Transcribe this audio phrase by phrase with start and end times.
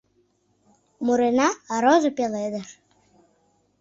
[1.05, 1.49] Мурена—
[1.83, 2.69] роза пеледыш